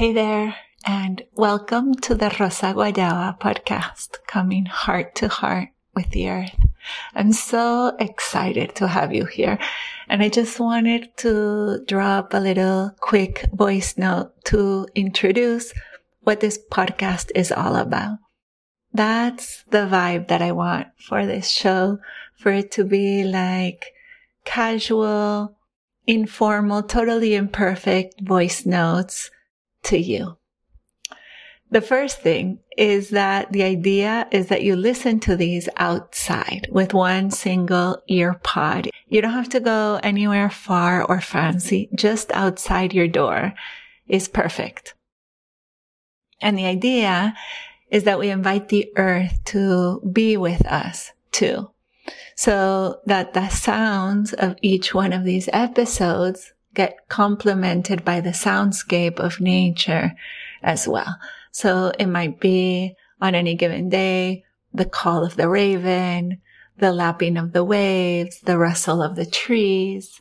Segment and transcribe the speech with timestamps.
[0.00, 0.56] Hey there,
[0.86, 6.56] and welcome to the Rosa Guayaba podcast, coming heart to heart with the earth.
[7.14, 9.58] I'm so excited to have you here.
[10.08, 15.74] And I just wanted to drop a little quick voice note to introduce
[16.22, 18.20] what this podcast is all about.
[18.94, 21.98] That's the vibe that I want for this show,
[22.38, 23.92] for it to be like
[24.46, 25.58] casual,
[26.06, 29.30] informal, totally imperfect voice notes
[29.84, 30.36] to you.
[31.70, 36.92] The first thing is that the idea is that you listen to these outside with
[36.92, 38.90] one single ear pod.
[39.08, 41.88] You don't have to go anywhere far or fancy.
[41.94, 43.54] Just outside your door
[44.08, 44.94] is perfect.
[46.40, 47.34] And the idea
[47.90, 51.70] is that we invite the earth to be with us too.
[52.34, 59.18] So that the sounds of each one of these episodes get complemented by the soundscape
[59.18, 60.12] of nature
[60.62, 61.16] as well.
[61.50, 66.40] So it might be on any given day, the call of the raven,
[66.78, 70.20] the lapping of the waves, the rustle of the trees,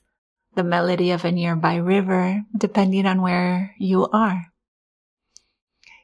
[0.55, 4.47] the melody of a nearby river, depending on where you are.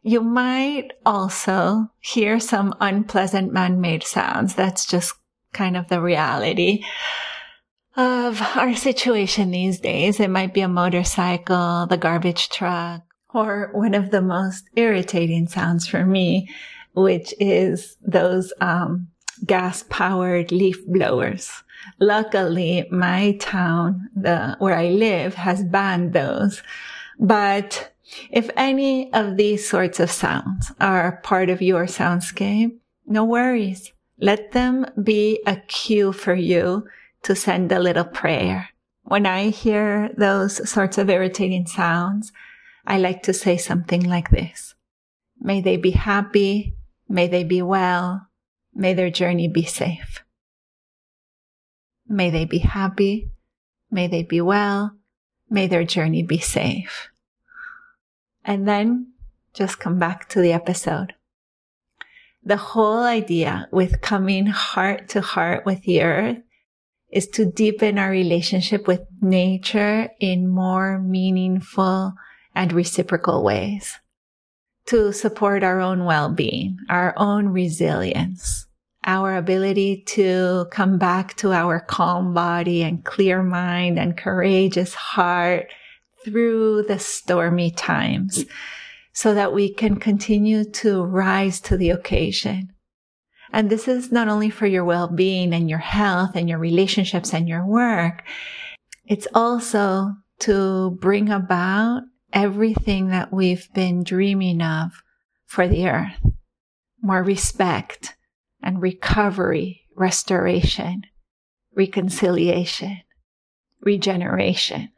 [0.04, 4.54] You might also hear some unpleasant man-made sounds.
[4.54, 5.16] That's just
[5.52, 6.84] kind of the reality
[7.96, 10.20] of our situation these days.
[10.20, 13.02] It might be a motorcycle, the garbage truck,
[13.34, 16.50] or one of the most irritating sounds for me,
[16.94, 19.08] which is those um,
[19.46, 21.52] gas powered leaf blowers.
[22.00, 26.64] Luckily, my town, the where I live, has banned those.
[27.20, 27.94] But
[28.32, 33.92] if any of these sorts of sounds are part of your soundscape, no worries.
[34.20, 36.88] Let them be a cue for you
[37.26, 38.70] to send a little prayer.
[39.04, 42.32] When I hear those sorts of irritating sounds,
[42.86, 44.76] I like to say something like this.
[45.40, 46.76] May they be happy.
[47.10, 48.28] May they be well.
[48.76, 50.24] May their journey be safe.
[52.08, 53.32] May they be happy.
[53.90, 54.92] May they be well.
[55.50, 57.10] May their journey be safe.
[58.44, 59.14] And then
[59.54, 61.14] just come back to the episode.
[62.44, 66.45] The whole idea with coming heart to heart with the earth
[67.16, 72.14] is to deepen our relationship with nature in more meaningful
[72.54, 73.98] and reciprocal ways
[74.88, 78.68] to support our own well-being, our own resilience,
[79.06, 85.72] our ability to come back to our calm body and clear mind and courageous heart
[86.26, 88.46] through the stormy times
[89.14, 92.75] so that we can continue to rise to the occasion.
[93.56, 97.48] And this is not only for your well-being and your health and your relationships and
[97.48, 98.26] your work.
[99.06, 102.02] It's also to bring about
[102.34, 105.02] everything that we've been dreaming of
[105.46, 106.20] for the earth.
[107.02, 108.18] More respect
[108.62, 111.04] and recovery, restoration,
[111.74, 113.04] reconciliation,
[113.80, 114.90] regeneration,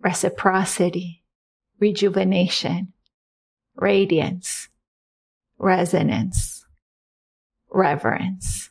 [0.00, 1.22] reciprocity,
[1.78, 2.94] rejuvenation,
[3.76, 4.70] radiance,
[5.58, 6.61] resonance,
[7.72, 8.70] reverence.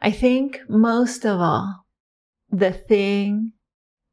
[0.00, 1.84] I think most of all,
[2.50, 3.52] the thing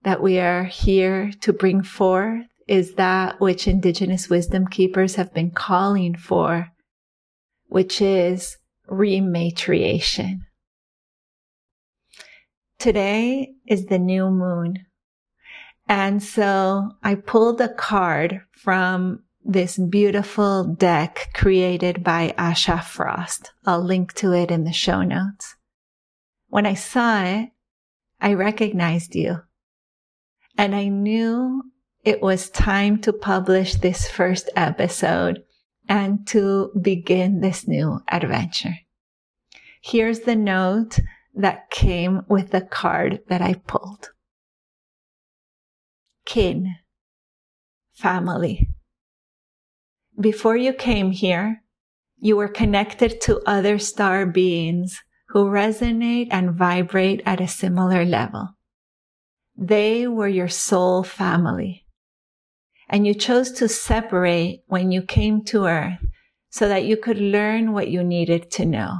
[0.04, 5.52] that we are here to bring forth is that which indigenous wisdom keepers have been
[5.52, 6.70] calling for,
[7.68, 8.58] which is
[8.90, 10.40] rematriation.
[12.80, 14.86] Today is the new moon.
[15.88, 23.52] And so I pulled a card from this beautiful deck created by Asha Frost.
[23.66, 25.56] I'll link to it in the show notes.
[26.48, 27.50] When I saw it,
[28.20, 29.42] I recognized you.
[30.58, 31.64] And I knew
[32.04, 35.44] it was time to publish this first episode
[35.88, 38.78] and to begin this new adventure.
[39.82, 41.00] Here's the note
[41.36, 44.10] that came with the card that I pulled.
[46.26, 46.76] Kin.
[47.94, 48.70] Family.
[50.20, 51.62] Before you came here,
[52.18, 58.50] you were connected to other star beings who resonate and vibrate at a similar level.
[59.58, 61.86] They were your soul family.
[62.88, 66.06] And you chose to separate when you came to earth
[66.50, 69.00] so that you could learn what you needed to know.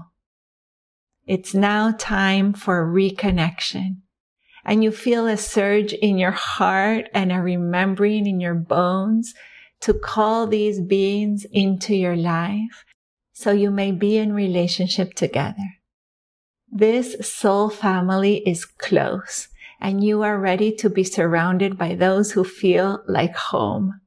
[1.26, 4.02] It's now time for reconnection.
[4.66, 9.34] And you feel a surge in your heart and a remembering in your bones
[9.86, 12.84] to call these beings into your life
[13.34, 15.76] so you may be in relationship together.
[16.72, 19.48] This soul family is close
[19.80, 24.02] and you are ready to be surrounded by those who feel like home.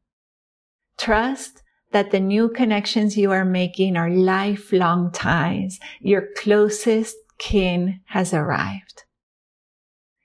[0.96, 5.78] Trust that the new connections you are making are lifelong ties.
[6.00, 9.04] Your closest kin has arrived.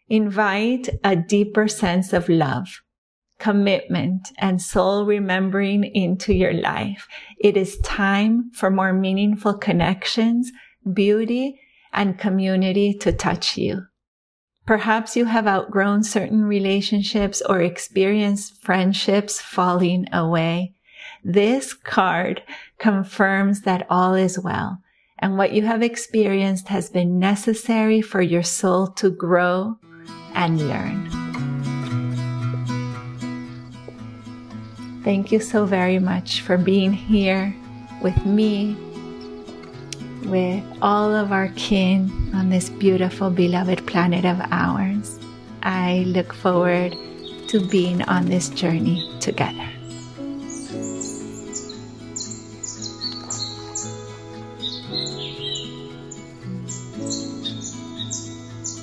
[0.09, 2.81] Invite a deeper sense of love,
[3.43, 7.09] commitment, and soul remembering into your life.
[7.37, 10.49] It is time for more meaningful connections,
[10.93, 11.59] beauty,
[11.91, 13.83] and community to touch you.
[14.65, 20.75] Perhaps you have outgrown certain relationships or experienced friendships falling away.
[21.21, 22.43] This card
[22.79, 24.79] confirms that all is well
[25.19, 29.77] and what you have experienced has been necessary for your soul to grow
[30.33, 31.22] and learn.
[35.03, 37.53] Thank you so very much for being here
[38.01, 38.77] with me,
[40.23, 45.19] with all of our kin on this beautiful, beloved planet of ours.
[45.61, 46.95] I look forward
[47.49, 49.69] to being on this journey together.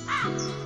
[0.07, 0.60] Ah!